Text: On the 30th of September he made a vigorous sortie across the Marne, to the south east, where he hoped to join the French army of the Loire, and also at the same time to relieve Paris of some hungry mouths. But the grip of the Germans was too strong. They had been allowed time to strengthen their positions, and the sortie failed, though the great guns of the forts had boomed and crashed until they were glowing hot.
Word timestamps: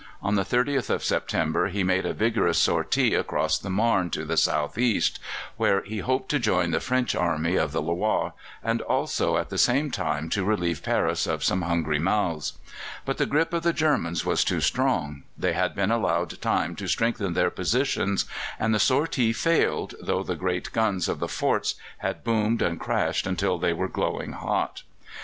On 0.19 0.33
the 0.33 0.41
30th 0.41 0.89
of 0.89 1.03
September 1.03 1.67
he 1.67 1.83
made 1.83 2.07
a 2.07 2.13
vigorous 2.15 2.57
sortie 2.57 3.13
across 3.13 3.59
the 3.59 3.69
Marne, 3.69 4.09
to 4.09 4.25
the 4.25 4.35
south 4.35 4.75
east, 4.79 5.19
where 5.57 5.83
he 5.83 5.99
hoped 5.99 6.27
to 6.29 6.39
join 6.39 6.71
the 6.71 6.79
French 6.79 7.13
army 7.13 7.55
of 7.55 7.71
the 7.71 7.83
Loire, 7.83 8.33
and 8.63 8.81
also 8.81 9.37
at 9.37 9.49
the 9.49 9.59
same 9.59 9.91
time 9.91 10.27
to 10.29 10.43
relieve 10.43 10.81
Paris 10.81 11.27
of 11.27 11.43
some 11.43 11.61
hungry 11.61 11.99
mouths. 11.99 12.53
But 13.05 13.19
the 13.19 13.27
grip 13.27 13.53
of 13.53 13.61
the 13.61 13.73
Germans 13.73 14.25
was 14.25 14.43
too 14.43 14.59
strong. 14.59 15.21
They 15.37 15.53
had 15.53 15.75
been 15.75 15.91
allowed 15.91 16.41
time 16.41 16.75
to 16.77 16.87
strengthen 16.87 17.33
their 17.33 17.51
positions, 17.51 18.25
and 18.59 18.73
the 18.73 18.79
sortie 18.79 19.33
failed, 19.33 19.93
though 20.01 20.23
the 20.23 20.33
great 20.35 20.71
guns 20.71 21.07
of 21.07 21.19
the 21.19 21.27
forts 21.27 21.75
had 21.99 22.23
boomed 22.23 22.63
and 22.63 22.79
crashed 22.79 23.27
until 23.27 23.59
they 23.59 23.71
were 23.71 23.87
glowing 23.87 24.31
hot. 24.31 24.81